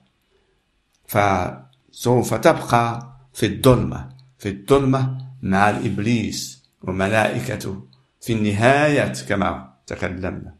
فسوف 1.07 2.33
تبقى 2.33 3.17
في 3.33 3.45
الظلمة 3.45 4.09
في 4.37 4.49
الظلمة 4.49 5.17
مع 5.41 5.69
الإبليس 5.69 6.63
وملائكته 6.81 7.87
في 8.21 8.33
النهاية 8.33 9.13
كما 9.27 9.73
تكلمنا. 9.87 10.55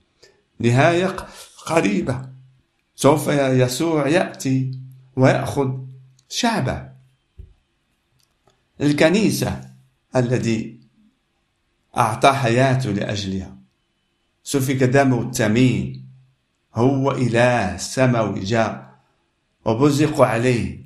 نهاية 0.60 1.16
قريبة. 1.66 2.30
سوف 2.96 3.28
يسوع 3.28 4.08
يأتي 4.08 4.80
ويأخذ 5.16 5.78
شعبه. 6.30 6.90
الكنيسة 8.82 9.62
الذي 10.16 10.80
أعطى 11.98 12.34
حياته 12.34 12.92
لأجلها. 12.92 13.55
سفك 14.46 14.84
دمه 14.84 15.22
الثمين 15.22 16.06
هو 16.76 17.12
إله 17.12 17.78
سماوي 17.78 18.40
جاء 18.40 18.96
وبزقوا 19.66 20.26
عليه 20.26 20.80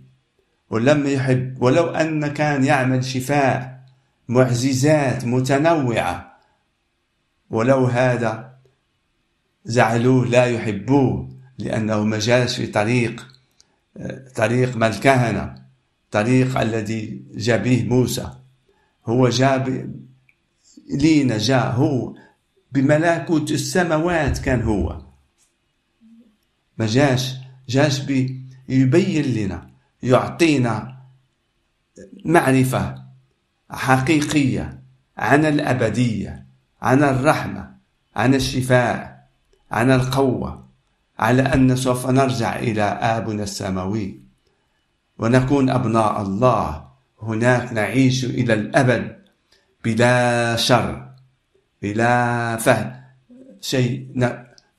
ولم 0.69 1.07
يحب 1.07 1.61
ولو 1.61 1.87
أن 1.87 2.27
كان 2.27 2.63
يعمل 2.63 3.03
شفاء 3.05 3.83
معجزات 4.27 5.25
متنوعة 5.25 6.39
ولو 7.49 7.85
هذا 7.85 8.55
زعلوه 9.65 10.25
لا 10.25 10.45
يحبوه 10.45 11.29
لأنه 11.57 12.03
ما 12.03 12.19
جالس 12.19 12.55
في 12.55 12.67
طريق 12.67 13.27
طريق 14.35 14.77
ما 14.77 14.87
الكهنة 14.87 15.55
طريق 16.11 16.57
الذي 16.59 17.21
جاء 17.33 17.63
به 17.63 17.83
موسى 17.89 18.29
هو 19.05 19.29
جاء 19.29 19.87
لينا 20.89 21.37
جاء 21.37 21.71
هو 21.71 22.13
بملكوت 22.71 23.51
السماوات 23.51 24.37
كان 24.39 24.61
هو. 24.61 25.01
ما 26.77 26.85
جاش 26.85 27.35
جاش 27.69 28.01
يبين 28.69 29.25
لنا 29.25 29.69
يعطينا 30.03 30.97
معرفة 32.25 33.03
حقيقية 33.71 34.79
عن 35.17 35.45
الأبدية 35.45 36.45
عن 36.81 37.03
الرحمة 37.03 37.71
عن 38.15 38.35
الشفاء 38.35 39.27
عن 39.71 39.91
القوة 39.91 40.69
على 41.19 41.41
أن 41.41 41.75
سوف 41.75 42.07
نرجع 42.09 42.59
إلى 42.59 42.81
آبنا 42.81 43.43
السماوي. 43.43 44.19
ونكون 45.17 45.69
أبناء 45.69 46.21
الله. 46.21 46.89
هناك 47.21 47.73
نعيش 47.73 48.25
إلى 48.25 48.53
الأبد 48.53 49.15
بلا 49.83 50.55
شر. 50.55 51.08
بلا 51.81 52.57
فهم. 52.57 52.91
شيء 53.61 54.07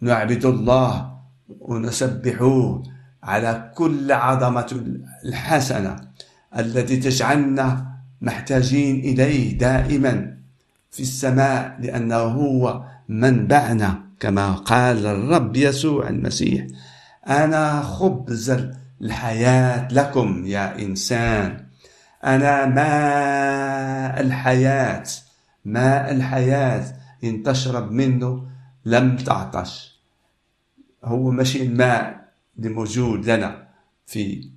نعبد 0.00 0.44
الله 0.44 1.16
ونسبحوه 1.60 2.82
على 3.22 3.72
كل 3.74 4.12
عظمة 4.12 4.84
الحسنة 5.24 5.96
التي 6.58 6.96
تجعلنا 6.96 7.86
محتاجين 8.20 9.00
إليه 9.00 9.58
دائما 9.58 10.36
في 10.90 11.00
السماء 11.00 11.76
لأنه 11.80 12.16
هو 12.16 12.82
منبعنا. 13.08 14.00
كما 14.20 14.52
قال 14.52 15.06
الرب 15.06 15.56
يسوع 15.56 16.08
المسيح 16.08 16.66
أنا 17.28 17.80
خبز 17.80 18.56
الحياة 19.00 19.88
لكم 19.92 20.46
يا 20.46 20.78
إنسان. 20.78 21.64
أنا 22.24 22.66
ماء 22.66 24.20
الحياة 24.20 25.04
ماء 25.64 26.12
الحياة 26.12 26.84
إن 27.24 27.42
تشرب 27.42 27.92
منه 27.92 28.46
لم 28.84 29.16
تعطش. 29.16 30.00
هو 31.04 31.30
ماشي 31.30 31.62
الماء 31.62 32.28
اللي 32.58 32.68
موجود 32.68 33.30
لنا 33.30 33.68
في 34.06 34.50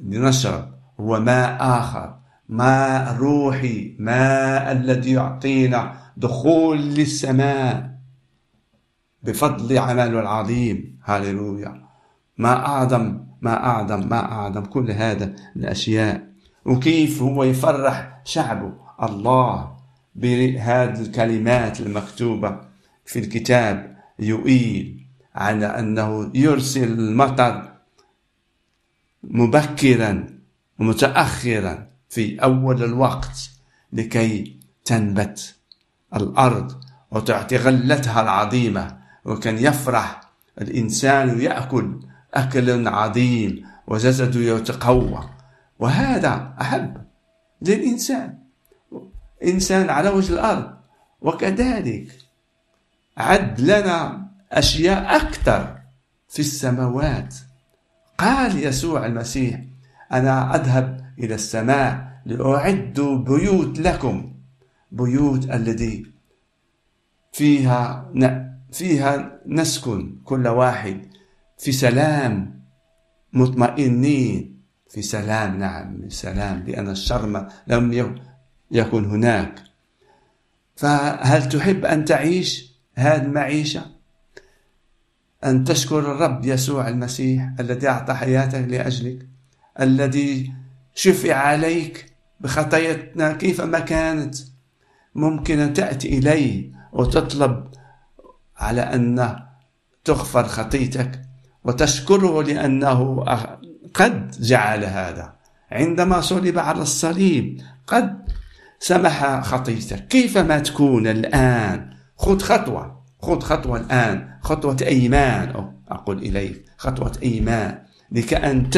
لنشرب 0.00 0.74
هو 1.00 1.20
ماء 1.20 1.56
آخر 1.60 2.18
ماء 2.48 3.16
روحي 3.16 3.96
ماء 3.98 4.72
الذي 4.72 5.12
يعطينا 5.12 5.94
دخول 6.16 6.78
للسماء 6.78 7.98
بفضل 9.22 9.78
عمله 9.78 10.20
العظيم. 10.20 10.98
هاليلويا 11.04 11.82
ما 12.38 12.66
أعظم 12.66 13.20
ما 13.42 13.66
أعظم 13.66 14.08
ما 14.08 14.32
أعظم 14.32 14.64
كل 14.64 14.90
هذا 14.90 15.34
الأشياء 15.56 16.28
وكيف 16.64 17.22
هو 17.22 17.44
يفرح 17.44 18.20
شعبه؟ 18.24 18.72
الله. 19.02 19.77
بهذه 20.20 21.00
الكلمات 21.00 21.80
المكتوبة 21.80 22.60
في 23.06 23.18
الكتاب 23.18 23.96
يؤيل 24.18 25.06
على 25.34 25.66
أنه 25.66 26.30
يرسل 26.34 26.92
المطر 26.92 27.72
مبكرا 29.22 30.26
ومتأخرا 30.78 31.86
في 32.08 32.38
أول 32.42 32.84
الوقت 32.84 33.50
لكي 33.92 34.56
تنبت 34.84 35.54
الأرض 36.16 36.80
وتعطي 37.10 37.56
غلتها 37.56 38.22
العظيمة 38.22 38.98
وكان 39.24 39.58
يفرح 39.58 40.20
الإنسان 40.60 41.36
ويأكل 41.36 42.00
أكل 42.34 42.88
عظيم 42.88 43.66
وجسده 43.86 44.40
يتقوى. 44.40 45.30
وهذا 45.78 46.54
أحب 46.60 46.96
للإنسان. 47.62 48.38
إنسان 49.44 49.90
على 49.90 50.08
وجه 50.08 50.32
الأرض. 50.32 50.70
وكذلك 51.20 52.18
عد 53.16 53.60
لنا 53.60 54.28
أشياء 54.52 55.16
أكثر 55.16 55.78
في 56.28 56.38
السماوات. 56.38 57.34
قال 58.18 58.64
يسوع 58.64 59.06
المسيح 59.06 59.60
أنا 60.12 60.54
أذهب 60.56 61.12
إلى 61.18 61.34
السماء 61.34 62.20
لأعد 62.26 63.00
بيوت 63.00 63.78
لكم. 63.78 64.32
بيوت 64.92 65.50
الذي 65.50 66.06
فيها 67.32 68.12
فيها 68.72 69.40
نسكن 69.46 70.18
كل 70.24 70.48
واحد 70.48 71.06
في 71.58 71.72
سلام 71.72 72.60
مطمئنين. 73.32 74.58
في 74.90 75.02
سلام 75.02 75.58
نعم 75.58 76.08
سلام 76.08 76.64
لأن 76.66 76.88
الشر 76.88 77.48
لم 77.66 77.92
يكن 78.70 79.04
هناك. 79.04 79.62
فهل 80.76 81.48
تحب 81.48 81.84
أن 81.84 82.04
تعيش 82.04 82.72
هذه 82.94 83.22
المعيشة؟ 83.22 83.86
أن 85.44 85.64
تشكر 85.64 85.98
الرب 85.98 86.44
يسوع 86.44 86.88
المسيح 86.88 87.48
الذي 87.60 87.88
أعطى 87.88 88.14
حياته 88.14 88.60
لأجلك 88.60 89.26
الذي 89.80 90.52
شفع 90.94 91.34
عليك 91.34 92.12
بخطايانا 92.40 93.32
كيفما 93.32 93.78
كانت. 93.78 94.34
ممكن 95.14 95.58
أن 95.58 95.72
تأتي 95.72 96.18
إليه 96.18 96.72
وتطلب 96.92 97.68
على 98.56 98.80
أن 98.80 99.38
تغفر 100.04 100.48
خطيتك 100.48 101.22
وتشكره 101.64 102.42
لأنه 102.42 103.24
قد 103.94 104.30
جعل 104.40 104.84
هذا. 104.84 105.32
عندما 105.70 106.20
صلب 106.20 106.58
على 106.58 106.82
الصليب 106.82 107.60
قد 107.86 108.28
سمح 108.80 109.40
خطيتك 109.40 110.08
كيفما 110.08 110.58
تكون 110.58 111.06
الآن؟ 111.06 111.90
خذ 112.16 112.38
خطوة. 112.40 113.04
خذ 113.22 113.40
خطوة 113.40 113.80
الآن. 113.80 114.28
خطوة 114.40 114.76
إيمان. 114.82 115.72
أقول 115.88 116.18
إليك 116.18 116.64
خطوة 116.76 117.12
إيمان. 117.22 117.78
لكأن 118.12 118.70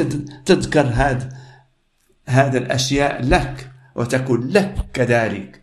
تذكر 0.47 0.87
هذا 0.87 1.29
هذا 2.27 2.59
الأشياء 2.59 3.25
لك 3.25 3.71
وتكون 3.95 4.49
لك 4.49 4.75
كذلك. 4.93 5.63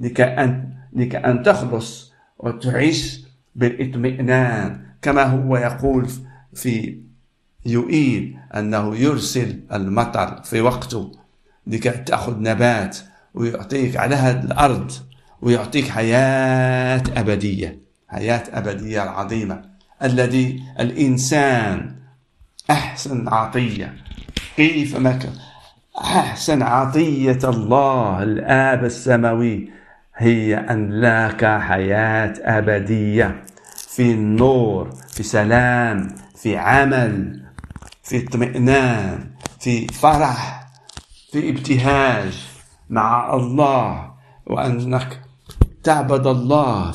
لكأن 0.00 0.72
لكأن 0.92 1.42
تخلص 1.42 2.12
وتعيش 2.38 3.24
بالإطمئنان. 3.54 4.86
كما 5.02 5.22
هو 5.22 5.56
يقول 5.56 6.08
في 6.54 7.02
يؤيل 7.66 8.38
أنه 8.54 8.96
يرسل 8.96 9.60
المطر 9.72 10.42
في 10.42 10.60
وقته. 10.60 11.12
لكي 11.66 11.90
تأخذ 11.90 12.38
نبات. 12.38 12.98
ويعطيك 13.34 13.96
على 13.96 14.30
الأرض 14.30 14.92
ويعطيك 15.42 15.88
حياة 15.88 17.02
أبدية 17.16 17.78
حياة 18.08 18.42
أبدية 18.52 19.02
العظيمة 19.02 19.62
الذي 20.02 20.62
الإنسان 20.80 21.96
أحسن 22.70 23.28
عطية. 23.28 23.94
كيف 24.56 24.96
ما 24.96 25.18
أحسن 25.98 26.62
عطية 26.62 27.38
الله 27.44 28.22
الآب 28.22 28.84
السماوي 28.84 29.70
هي 30.16 30.56
أن 30.56 31.00
لك 31.00 31.44
حياة 31.44 32.34
أبدية 32.38 33.42
في 33.88 34.02
النور 34.02 34.90
في 35.08 35.22
سلام 35.22 36.08
في 36.36 36.56
عمل 36.56 37.42
في 38.02 38.26
اطمئنان 38.26 39.26
في 39.60 39.86
فرح 39.86 40.68
في 41.32 41.50
ابتهاج. 41.50 42.51
مع 42.92 43.34
الله 43.34 44.14
وأنك 44.46 45.22
تعبد 45.82 46.26
الله 46.26 46.94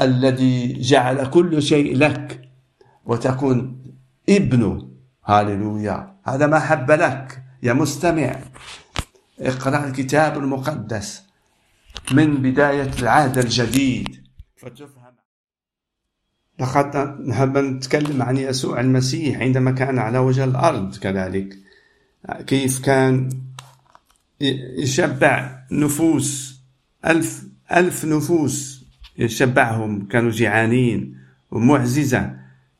الذي 0.00 0.80
جعل 0.80 1.26
كل 1.26 1.62
شيء 1.62 1.96
لك 1.96 2.50
وتكون 3.04 3.82
ابنه 4.28 4.88
هاللويا. 5.26 6.14
هذا 6.24 6.46
ما 6.46 6.58
حب 6.58 6.90
لك 6.90 7.42
يا 7.62 7.72
مستمع. 7.72 8.40
اقرأ 9.40 9.84
الكتاب 9.84 10.38
المقدس 10.38 11.22
من 12.12 12.34
بداية 12.34 12.90
العهد 13.02 13.38
الجديد. 13.38 14.08
فتفهم 14.56 15.14
لقد 16.60 16.96
نحب 17.26 17.58
نتكلم 17.58 18.22
عن 18.22 18.36
يسوع 18.36 18.80
المسيح 18.80 19.40
عندما 19.40 19.70
كان 19.70 19.98
على 19.98 20.18
وجه 20.18 20.44
الأرض 20.44 20.96
كذلك. 20.96 21.58
كيف 22.46 22.84
كان 22.84 23.47
يشبع 24.40 25.58
نفوس 25.72 26.60
ألف 27.06 27.44
ألف 27.72 28.04
نفوس 28.04 28.84
يشبعهم 29.18 30.06
كانوا 30.06 30.30
جيعانين 30.30 31.16
ومعززة 31.50 32.34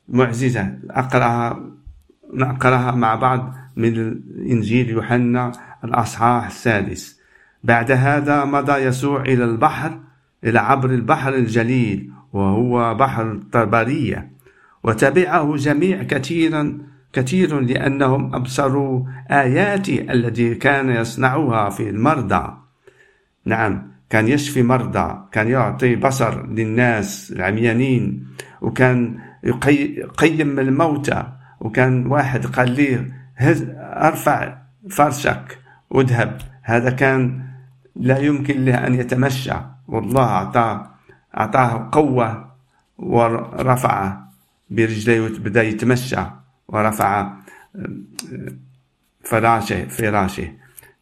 معززة. 0.09 0.79
أقرأها 0.91 1.61
نقرأها 2.35 2.91
مع 2.91 3.15
بعض 3.15 3.55
من 3.77 4.21
إنجيل 4.51 4.91
يوحنا 4.91 5.53
الأصحاح 5.85 6.47
السادس. 6.47 7.21
بعد 7.65 7.91
هذا 7.93 8.45
مضى 8.45 8.73
يسوع 8.73 9.21
إلى 9.21 9.45
البحر 9.45 10.01
إلى 10.45 10.59
عبر 10.59 10.91
البحر 10.91 11.35
الجليل 11.35 12.11
وهو 12.33 12.95
بحر 12.95 13.33
الطبرية. 13.33 14.33
وتبعه 14.83 15.57
جميع 15.57 16.03
كثيرا 16.03 16.79
كثير 17.13 17.61
لأنهم 17.61 18.35
أبصروا 18.35 19.05
آياتي 19.31 20.13
التي 20.13 20.55
كان 20.55 20.91
يصنعها 20.91 21.71
في 21.71 21.89
المرضى. 21.91 22.57
نعم 23.45 23.89
كان 24.11 24.29
يشفي 24.29 24.63
مرضى 24.63 25.19
كان 25.33 25.49
يعطي 25.49 25.97
بصر 25.97 26.47
للناس 26.47 27.33
العميانين 27.37 28.27
وكان 28.61 29.19
يقيم 29.43 30.59
الموتى 30.59 31.33
وكان 31.61 32.07
واحد 32.07 32.47
قال 32.47 32.71
لي 32.71 33.13
أرفع 33.81 34.59
فرشك 34.91 35.59
واذهب 35.91 36.39
هذا 36.63 36.91
كان 36.91 37.43
لا 37.97 38.19
يمكن 38.19 38.65
له 38.65 38.87
أن 38.87 38.95
يتمشى. 38.95 39.55
والله 39.89 40.23
أعطاه 40.23 40.91
أعطاه 41.37 41.89
قوة 41.93 42.53
ورفعه 42.99 44.33
برجليه 44.71 45.21
وبدأ 45.21 45.63
يتمشى. 45.63 46.21
ورفع 46.69 47.33
فراشه 49.25 49.85
فراشه. 49.85 50.53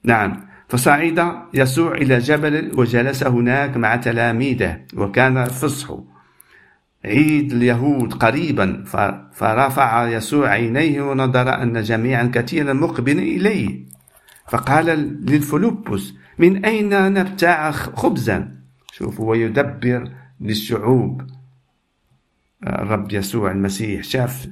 نعم. 0.04 0.46
فصعد 0.68 1.32
يسوع 1.54 1.94
إلى 1.94 2.18
جبل 2.18 2.72
وجلس 2.78 3.22
هناك 3.22 3.76
مع 3.76 3.96
تلاميذه 3.96 4.80
وكان 4.94 5.44
فصح 5.44 5.94
عيد 7.04 7.52
اليهود 7.52 8.14
قريبا 8.14 8.84
فرفع 9.32 10.08
يسوع 10.08 10.48
عينيه 10.48 11.02
ونظر 11.02 11.62
أن 11.62 11.82
جميعا 11.82 12.30
كثيرا 12.34 12.72
مقبل 12.72 13.18
إليه. 13.18 13.86
فقال 14.48 14.86
لفيلبس 15.26 16.12
من 16.38 16.64
أين 16.64 17.12
نبتاع 17.12 17.70
خبزا؟ 17.70 18.56
شوف 18.92 19.20
هو 19.20 19.34
يدبر 19.34 20.10
للشعوب 20.40 21.22
الرب 22.66 23.12
يسوع 23.12 23.50
المسيح 23.50 24.02
شاف 24.02 24.48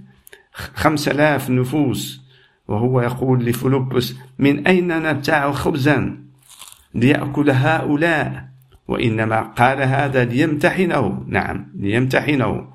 خمس 0.54 1.08
آلاف 1.08 1.50
نفوس. 1.50 2.24
وهو 2.68 3.00
يقول 3.00 3.44
لفيلبس 3.44 4.14
من 4.38 4.66
أين 4.66 5.02
نبتاع 5.02 5.52
خبزا 5.52 6.18
ليأكل 6.94 7.50
هؤلاء؟ 7.50 8.48
وإنما 8.88 9.40
قال 9.40 9.82
هذا 9.82 10.24
ليمتحنه. 10.24 11.24
نعم 11.28 11.66
ليمتحنه. 11.74 12.68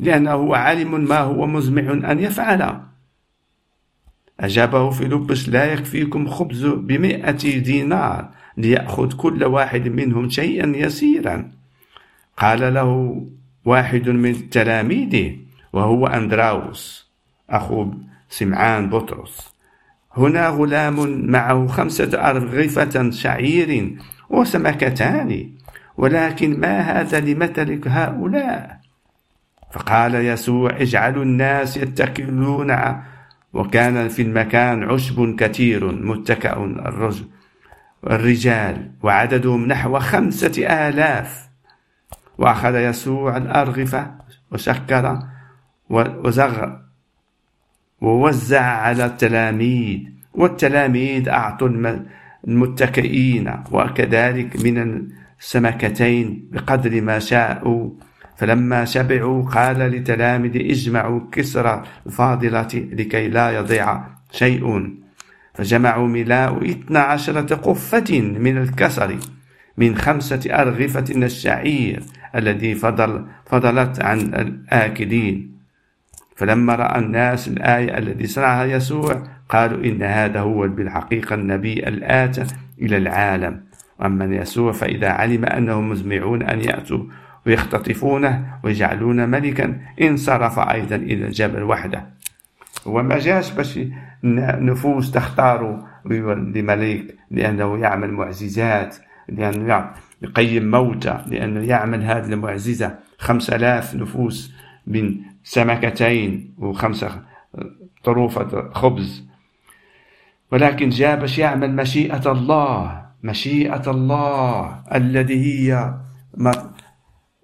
لأنه 0.00 0.56
عالم 0.56 1.08
ما 1.08 1.18
هو 1.18 1.46
مزمع 1.46 2.12
أن 2.12 2.18
يفعل. 2.18 2.80
أجابه 4.40 4.90
فيلبس 4.90 5.48
لا 5.48 5.72
يكفيكم 5.72 6.28
خبز 6.28 6.66
بمئة 6.66 7.58
دينار 7.58 8.30
ليأخذ 8.56 9.16
كل 9.16 9.44
واحد 9.44 9.88
منهم 9.88 10.30
شيئا 10.30 10.72
يسيرا. 10.76 11.52
قال 12.36 12.74
له 12.74 13.22
واحد 13.64 14.08
من 14.08 14.50
تلاميذه 14.50 15.36
وهو 15.72 16.06
أندراوس 16.06 17.10
أخو 17.50 17.92
سمعان 18.28 18.90
بطرس. 18.90 19.54
هنا 20.16 20.48
غلام 20.48 21.26
معه 21.30 21.66
خمسة 21.66 22.30
أرغفة 22.30 23.10
شعير 23.10 23.96
وسمكتان 24.30 25.50
ولكن 25.96 26.60
ما 26.60 26.80
هذا 26.80 27.20
لمثلك 27.20 27.88
هؤلاء؟ 27.88 28.80
فقال 29.72 30.14
يسوع 30.14 30.70
اجعلوا 30.70 31.22
الناس 31.22 31.76
يتكلون 31.76 32.76
وكان 33.52 34.08
في 34.08 34.22
المكان 34.22 34.82
عشب 34.82 35.36
كثير 35.36 35.92
متكأ 35.92 36.64
الرجل 36.64 37.24
الرجال 38.06 38.90
وعددهم 39.02 39.66
نحو 39.66 39.98
خمسة 39.98 40.66
آلاف. 40.88 41.48
وأخذ 42.38 42.74
يسوع 42.74 43.36
الأرغفة 43.36 44.10
وشكر 44.52 45.18
وزغ 45.90 46.68
ووزع 48.00 48.62
على 48.62 49.04
التلاميذ 49.04 50.00
والتلاميذ 50.34 51.28
أعطوا 51.28 51.68
المتكئين 52.48 53.54
وكذلك 53.72 54.64
من 54.64 55.08
السمكتين 55.40 56.48
بقدر 56.52 57.00
ما 57.00 57.18
شاءوا. 57.18 57.90
فلما 58.36 58.84
شبعوا 58.84 59.44
قال 59.44 59.78
لتلاميذ 59.78 60.56
اجمعوا 60.56 61.20
كسر 61.32 61.82
الفاضلة 62.06 62.68
لكي 62.74 63.28
لا 63.28 63.50
يضيع 63.50 64.04
شيء. 64.32 64.94
فجمعوا 65.54 66.08
ملاء 66.08 66.70
اثنى 66.70 66.98
عشرة 66.98 67.54
قفة 67.54 68.20
من 68.20 68.58
الكسر 68.58 69.16
من 69.76 69.96
خمسة 69.96 70.40
أرغفة 70.50 71.04
الشعير 71.16 72.02
الذي 72.34 72.74
فضل 72.74 73.26
فضلت 73.46 74.02
عن 74.02 74.18
الآكلين. 74.18 75.57
فلما 76.38 76.74
رأى 76.74 76.98
الناس 76.98 77.48
الآية 77.48 77.98
التي 77.98 78.26
صنعها 78.26 78.64
يسوع 78.64 79.22
قالوا 79.48 79.84
إن 79.84 80.02
هذا 80.02 80.40
هو 80.40 80.68
بالحقيقة 80.68 81.34
النبي 81.34 81.72
الآتى 81.72 82.44
إلى 82.82 82.96
العالم. 82.96 83.60
وأما 83.98 84.24
يسوع 84.24 84.72
فإذا 84.72 85.08
علم 85.08 85.44
أنهم 85.44 85.90
مزمعون 85.90 86.42
أن 86.42 86.60
يأتوا 86.60 87.04
ويختطفونه 87.46 88.58
ويجعلون 88.62 89.28
ملكا 89.28 89.80
انصرف 90.02 90.58
أيضا 90.58 90.96
إلى 90.96 91.26
الجبل 91.26 91.62
وحده. 91.62 92.06
وما 92.86 93.18
جاش 93.18 93.50
باش 93.50 93.80
نفوس 94.24 95.10
تختار 95.10 95.86
لملك 96.54 97.14
لأنه 97.30 97.78
يعمل 97.78 98.12
معجزات 98.12 98.96
لأنه 99.28 99.90
يقيم 100.22 100.70
موتى 100.70 101.24
لأنه 101.26 101.60
يعمل 101.60 102.02
هذه 102.02 102.26
المعجزة 102.32 102.94
خمس 103.18 103.50
آلاف 103.50 103.94
نفوس 103.94 104.52
من 104.88 105.20
سمكتين 105.44 106.54
وخمسة 106.58 107.22
طروفة 108.04 108.70
خبز. 108.72 109.28
ولكن 110.52 110.88
جاء 110.88 111.20
باش 111.20 111.38
يعمل 111.38 111.76
مشيئة 111.76 112.32
الله 112.32 113.06
مشيئة 113.22 113.90
الله 113.90 114.82
الذي 114.94 115.44
هي 115.46 115.94
ما 116.34 116.72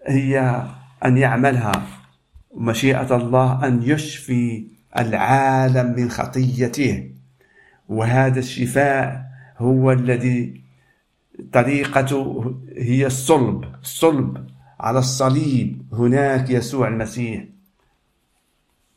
هي 0.09 0.63
أن 1.05 1.17
يعملها. 1.17 1.73
مشيئة 2.55 3.17
الله 3.17 3.67
أن 3.67 3.83
يشفي 3.83 4.67
العالم 4.99 5.95
من 5.97 6.11
خطيته. 6.11 7.11
وهذا 7.89 8.39
الشفاء 8.39 9.27
هو 9.59 9.93
الذي 9.93 10.61
طريقته 11.53 12.55
هي 12.77 13.07
الصلب 13.07 13.65
الصلب. 13.83 14.54
على 14.85 14.99
الصليب 14.99 15.83
هناك 15.93 16.51
يسوع 16.51 16.89
المسيح. 16.89 17.45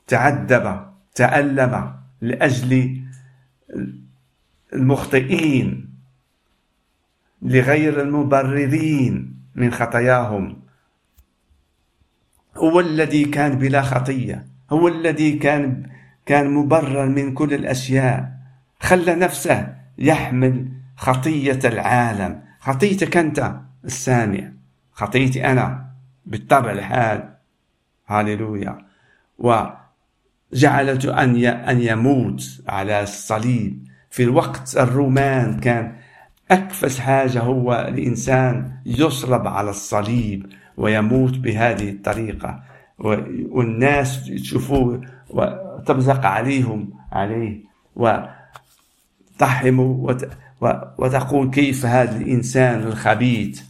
تعذب 0.07 0.87
تألم 1.15 1.93
لأجل 2.21 3.01
المخطئين 4.73 5.89
لغير 7.41 8.01
المبررين 8.01 9.37
من 9.55 9.71
خطاياهم. 9.71 10.61
هو 12.57 12.79
الذي 12.79 13.25
كان 13.25 13.57
بلا 13.57 13.81
خطية 13.81 14.47
هو 14.69 14.87
الذي 14.87 15.33
كان 15.33 15.89
كان 16.25 16.53
مبرر 16.53 17.05
من 17.05 17.33
كل 17.33 17.53
الأشياء. 17.53 18.37
خلى 18.79 19.15
نفسه 19.15 19.75
يحمل 19.97 20.67
خطية 20.97 21.59
العالم. 21.65 22.43
خطيتك 22.59 23.17
أنت 23.17 23.59
السامع. 23.85 24.56
خطيتي 24.97 25.45
أنا 25.45 25.85
بالطبع 26.25 26.71
الحال. 26.71 27.29
هاليلويا. 28.07 28.77
جعلته 30.53 31.23
أن 31.23 31.45
أن 31.45 31.81
يموت 31.81 32.61
على 32.67 33.03
الصليب. 33.03 33.87
في 34.09 34.23
الوقت 34.23 34.77
الرومان 34.77 35.59
كان 35.59 35.95
أكفس 36.51 36.99
حاجة 36.99 37.39
هو 37.39 37.85
الإنسان 37.89 38.71
يصلب 38.85 39.47
على 39.47 39.69
الصليب 39.69 40.45
ويموت 40.77 41.37
بهذه 41.37 41.89
الطريقة. 41.89 42.63
والناس 43.49 44.27
يشوفوه 44.27 45.01
وتبزق 45.29 46.25
عليهم 46.25 46.93
عليه. 47.11 47.59
وتحموا 49.35 50.13
وتقول 50.97 51.49
كيف 51.49 51.85
هذا 51.85 52.17
الإنسان 52.17 52.79
الخبيث؟ 52.79 53.66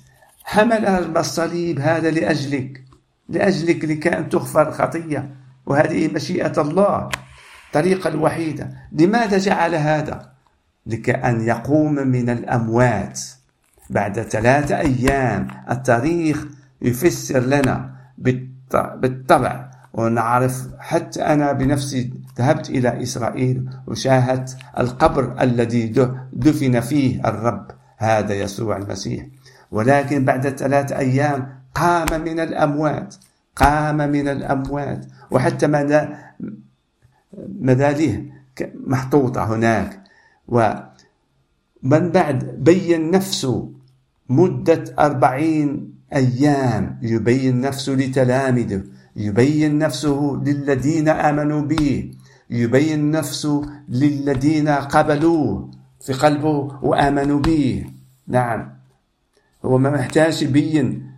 حمل 0.48 0.86
الصليب 1.18 1.80
هذا 1.80 2.12
لأجلك 2.12 2.84
لأجلك 3.30 3.86
لكي 3.86 4.18
أن 4.18 4.30
تغفر 4.30 4.68
الخطية 4.68 5.30
وهذه 5.66 6.14
مشيئة 6.14 6.62
الله 6.62 7.10
الطريقة 7.68 8.08
الوحيدة 8.08 8.70
لماذا 8.92 9.38
جعل 9.38 9.76
هذا؟ 9.76 10.32
لكي 10.86 11.12
أن 11.12 11.42
يقوم 11.42 11.94
من 11.94 12.30
الأموات. 12.30 13.22
بعد 13.90 14.22
ثلاثة 14.22 14.80
أيام 14.80 15.48
التاريخ 15.72 16.46
يفسر 16.82 17.40
لنا 17.40 17.92
بالطبع 18.98 19.70
ونعرف 19.94 20.68
حتى 20.80 21.22
أنا 21.22 21.52
بنفسي 21.52 22.14
ذهبت 22.38 22.70
إلى 22.70 23.04
إسرائيل 23.04 23.70
وشاهدت 23.88 24.58
القبر 24.80 25.42
الذي 25.42 25.88
دفن 26.34 26.80
فيه 26.80 27.22
الرب 27.30 27.72
هذا 27.98 28.34
يسوع 28.34 28.78
المسيح. 28.78 29.26
ولكن 29.72 30.26
بعد 30.26 30.50
ثلاثة 30.50 30.98
أيام 30.98 31.50
قام 31.76 32.22
من 32.22 32.40
الأموات 32.40 33.16
قام 33.56 33.98
من 33.98 34.28
الأموات. 34.28 35.06
وحتى 35.32 35.68
مذاليه 37.60 38.26
محطوطة 38.88 39.56
هناك. 39.56 40.04
ومن 40.48 42.04
بعد 42.12 42.44
بين 42.64 43.12
نفسه 43.12 43.72
مدة 44.30 44.84
أربعين 45.00 45.94
أيام. 46.14 47.00
يبين 47.02 47.62
نفسه 47.62 47.94
لتلامذه 47.94 48.84
يبين 49.16 49.78
نفسه 49.78 50.42
للذين 50.46 51.10
آمنوا 51.10 51.62
به 51.62 52.12
يبين 52.50 53.12
نفسه 53.12 53.62
للذين 53.90 54.70
قبلوه 54.70 55.72
في 56.02 56.14
قلبه 56.14 56.80
وآمنوا 56.82 57.40
به. 57.40 57.86
نعم. 58.28 58.77
هو 59.68 59.78
ما 59.78 59.90
محتاج 59.90 60.44
يبين. 60.44 61.12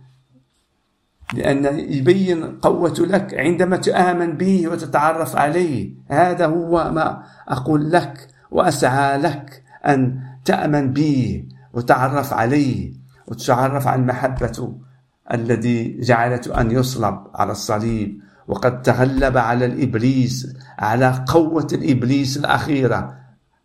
لأن 1.34 1.78
يبين 1.78 2.44
قوة 2.44 2.94
لك 2.98 3.34
عندما 3.34 3.76
تآمن 3.76 4.36
به 4.36 4.68
وتتعرف 4.68 5.36
عليه. 5.36 5.94
هذا 6.08 6.46
هو 6.46 6.90
ما 6.92 7.22
أقول 7.48 7.92
لك 7.92 8.28
وأسعى 8.50 9.18
لك 9.18 9.62
أن 9.86 10.20
تأمن 10.44 10.92
به 10.92 11.44
وتعرف 11.72 12.32
عليه 12.32 12.92
وتتعرف 13.26 13.86
عن 13.86 14.06
محبته 14.06 14.78
الذي 15.32 16.00
جعلته 16.00 16.60
أن 16.60 16.70
يصلب 16.70 17.26
على 17.34 17.52
الصليب. 17.52 18.20
وقد 18.48 18.82
تغلب 18.82 19.38
على 19.38 19.64
الإبليس 19.64 20.56
على 20.78 21.24
قوة 21.28 21.66
الإبليس 21.72 22.36
الأخيرة 22.36 23.16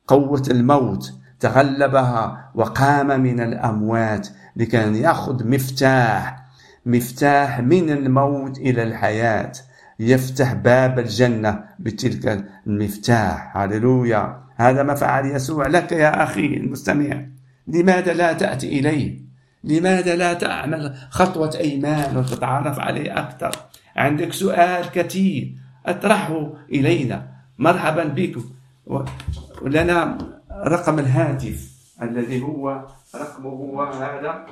قوة 0.08 0.44
الموت. 0.52 1.14
تغلبها 1.46 2.52
وقام 2.56 3.22
من 3.22 3.40
الأموات 3.40 4.28
لكي 4.56 5.02
يأخذ 5.02 5.48
مفتاح 5.48 6.46
مفتاح 6.86 7.60
من 7.60 7.90
الموت 7.90 8.58
إلى 8.58 8.84
الحياة. 8.84 9.52
يفتح 10.00 10.54
باب 10.54 11.00
الجنة 11.00 11.64
بتلك 11.80 12.46
المفتاح. 12.68 13.58
هللويا. 13.58 14.42
هذا 14.56 14.84
ما 14.84 14.96
فعل 14.96 15.26
يسوع 15.26 15.68
لك 15.68 15.92
يا 15.92 16.24
أخي 16.24 16.46
المستمع. 16.46 17.26
لماذا 17.68 18.14
لا 18.14 18.34
تأتي 18.34 18.80
إليه؟ 18.80 19.20
لماذا 19.64 20.16
لا 20.16 20.34
تعمل 20.34 20.96
خطوة 21.10 21.58
إيمان 21.60 22.18
وتتعرف 22.18 22.80
عليه 22.80 23.20
أكثر؟ 23.20 23.52
عندك 23.96 24.34
سؤال 24.34 24.92
كثير 24.92 25.56
أطرحه 25.86 26.54
إلينا. 26.72 27.28
مرحبا 27.60 28.04
بكم. 28.04 28.44
ولنا 29.62 30.18
رقم 30.56 31.00
الهاتف 31.00 31.72
الذي 32.02 32.42
هو 32.42 32.86
رقمه 33.16 33.50
هو 33.50 33.84
هذا 33.84 34.46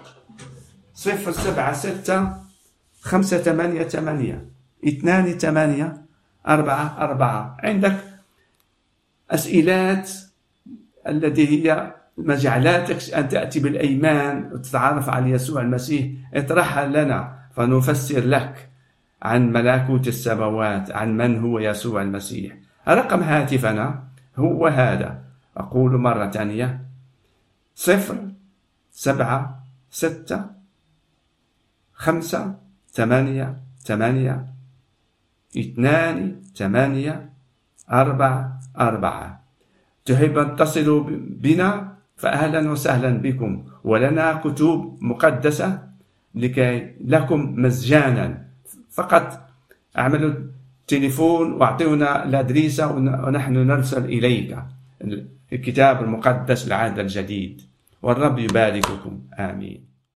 صفر 0.94 1.32
سبعة 1.32 1.74
ستة 1.74 2.34
خمسة 3.02 3.38
ثمانية 3.38 3.84
ثمانية 3.84 4.46
اثنان 4.88 5.32
ثمانية 5.32 6.04
أربعة 6.48 6.98
أربعة. 7.00 7.58
عندك 7.60 7.96
أسئلات 9.32 10.12
التي 11.08 11.48
هي 11.48 11.94
ما 12.18 12.36
جعلاتك 12.36 13.14
أن 13.14 13.30
تأتي 13.30 13.60
بالأيمان 13.60 14.50
وتتعرف 14.54 15.10
على 15.10 15.30
يسوع 15.32 15.62
المسيح. 15.62 16.12
اطرحها 16.34 16.86
لنا 16.86 17.40
فنفسر 17.56 18.20
لك 18.20 18.70
عن 19.22 19.52
ملكوت 19.52 20.08
السماوات 20.08 20.92
عن 20.92 21.18
من 21.18 21.40
هو 21.40 21.60
يسوع 21.60 22.02
المسيح. 22.02 22.54
رقم 22.88 23.24
هاتفنا 23.24 24.04
هو 24.38 24.68
هذا. 24.68 25.24
أقول 25.58 25.98
مرة 25.98 26.32
ثانية. 26.32 26.80
صفر 27.76 28.18
سبعة 28.92 29.64
ستة 29.92 30.46
خمسة 31.94 32.56
ثمانية 32.94 33.58
ثمانية 33.86 34.46
اثنان 35.58 36.42
ثمانية 36.56 37.30
أربعة 37.92 38.60
أربعة. 38.80 39.44
تحب 40.06 40.38
أن 40.38 40.56
تصلوا 40.56 41.04
بنا؟ 41.44 41.94
فأهلا 42.18 42.72
وسهلا 42.72 43.10
بكم. 43.18 43.64
ولنا 43.84 44.34
كتب 44.34 44.98
مقدسة 45.02 45.80
لكي 46.36 46.96
لكم 47.06 47.54
مجانا 47.58 48.46
فقط 48.92 49.50
أعملوا 49.98 50.34
تليفون 50.88 51.54
واعطونا 51.54 52.26
الادريسة 52.26 52.92
ونحن 52.92 53.54
نرسل 53.54 54.06
إليك. 54.06 54.58
الكتاب 55.54 56.04
المقدس 56.04 56.68
العهد 56.68 57.00
الجديد 57.00 57.62
والرب 58.02 58.40
يبارككم 58.40 59.22
آمين. 59.40 59.93